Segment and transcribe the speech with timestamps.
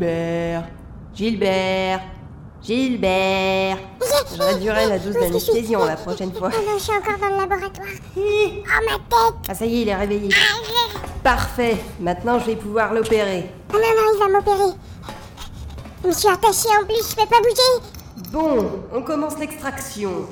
[0.00, 0.64] Gilbert
[1.14, 2.00] Gilbert
[2.62, 3.78] Gilbert
[4.34, 6.50] Je réduirai la dose d'anesthésion la prochaine fois.
[6.54, 7.86] Oh non, je suis encore dans le laboratoire.
[8.16, 10.28] Oh, ma tête Ah ça y est, il est réveillé.
[11.22, 11.76] Parfait.
[12.00, 13.50] Maintenant, je vais pouvoir l'opérer.
[13.68, 14.72] Oh non, non, il va m'opérer.
[16.02, 18.30] Je me suis attachée en plus, je peux pas bouger.
[18.32, 20.26] Bon, on commence l'extraction.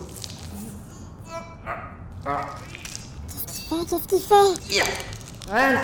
[3.69, 4.83] Qu'est-ce qu'il fait?
[5.47, 5.81] Voilà.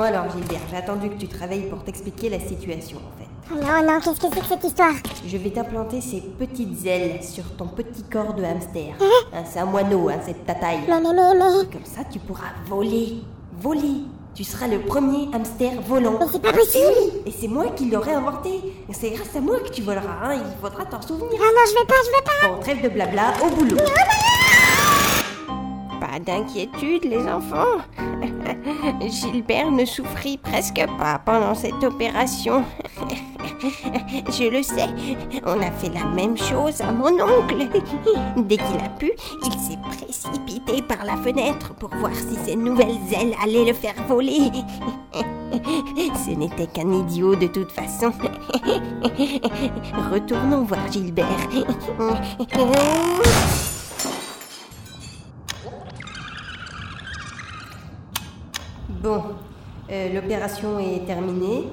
[0.00, 3.28] Bon alors Gilbert, j'ai attendu que tu te réveilles pour t'expliquer la situation en fait.
[3.52, 4.94] Oh non, non, qu'est-ce que c'est que cette histoire
[5.26, 8.94] Je vais t'implanter ces petites ailes sur ton petit corps de hamster.
[8.98, 10.78] Hein, c'est un moineau, hein, c'est de ta taille.
[10.88, 11.66] Mais, mais, mais, mais...
[11.70, 13.16] Comme ça, tu pourras voler.
[13.60, 14.04] Voler.
[14.34, 16.16] Tu seras le premier hamster volant.
[16.18, 18.52] Mais c'est pas possible Et c'est moi qui l'aurais inventé.
[18.92, 20.16] C'est grâce à moi que tu voleras.
[20.22, 20.36] Hein.
[20.36, 21.28] Il faudra t'en souvenir.
[21.34, 23.76] Oh non, je vais pas, je vais pas Bon, trêve de blabla, au boulot.
[26.18, 27.78] D'inquiétude, les enfants.
[29.08, 32.64] Gilbert ne souffrit presque pas pendant cette opération.
[33.62, 34.88] Je le sais,
[35.46, 37.68] on a fait la même chose à mon oncle.
[38.36, 39.12] Dès qu'il a pu,
[39.44, 43.94] il s'est précipité par la fenêtre pour voir si ses nouvelles ailes allaient le faire
[44.08, 44.50] voler.
[46.24, 48.12] Ce n'était qu'un idiot de toute façon.
[50.10, 51.26] Retournons voir Gilbert.
[59.00, 59.22] Bon,
[59.90, 61.68] euh, l'opération est terminée.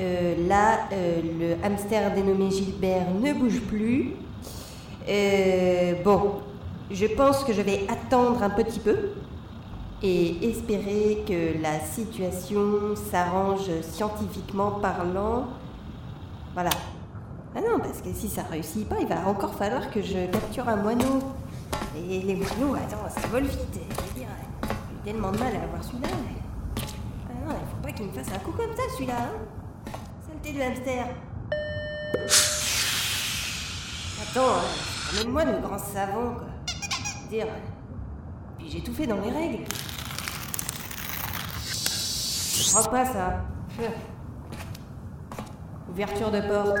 [0.00, 4.16] Euh, là, euh, le hamster dénommé Gilbert ne bouge plus.
[6.04, 6.40] Bon,
[6.90, 9.10] je pense que je vais attendre un petit peu
[10.02, 15.44] et espérer que la situation s'arrange scientifiquement parlant.
[16.54, 16.70] Voilà.
[17.54, 20.68] Ah non, parce que si ça réussit pas, il va encore falloir que je capture
[20.68, 21.20] un moineau.
[21.96, 23.60] Et les moineaux, attends, ça vole vite.
[23.74, 24.28] Je veux dire,
[24.64, 26.08] j'ai tellement de mal à avoir celui-là.
[27.28, 29.14] Ah non, il faut pas qu'il me fasse un coup comme ça, celui-là.
[29.18, 29.92] Hein
[30.26, 31.06] Saleté de hamster.
[34.22, 34.62] Attends, hein,
[35.12, 36.46] amène-moi le grand savon, quoi.
[37.28, 37.46] Dire.
[38.58, 39.64] Puis j'ai tout fait dans les règles.
[42.56, 43.44] Je crois pas ça.
[45.90, 46.78] Ouverture de porte.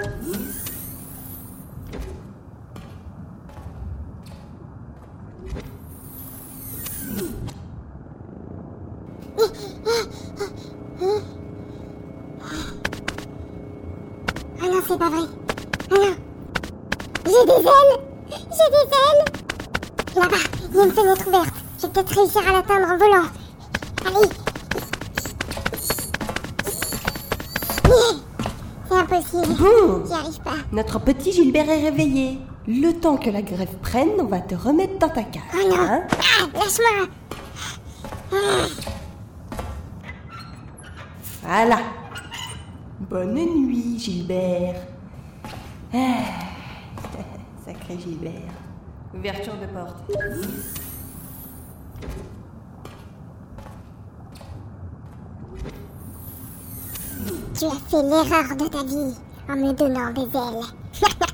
[14.64, 15.26] Ah non, c'est pas vrai.
[15.90, 16.14] Ah non.
[17.26, 19.24] J'ai des ailes J'ai des ailes
[20.16, 20.36] Là-bas,
[20.70, 21.54] il y a une fenêtre ouverte.
[21.76, 23.28] Je vais peut-être réussir à l'atteindre en volant.
[24.06, 24.28] Allez.
[28.88, 29.54] C'est impossible.
[29.58, 30.04] Bon.
[30.06, 30.56] J'y arrive pas.
[30.72, 32.38] Notre petit Gilbert est réveillé.
[32.66, 35.42] Le temps que la grève prenne, on va te remettre dans ta cage.
[35.54, 37.08] Oh non hein Ah, lâche-moi
[41.42, 41.78] Voilà.
[43.10, 44.76] Bonne nuit, Gilbert.
[45.92, 45.98] Ah,
[47.64, 48.32] Sacré Gilbert.
[49.14, 50.10] Ouverture de porte.
[57.56, 59.14] Tu as fait l'erreur de ta vie
[59.48, 60.64] en me donnant des ailes.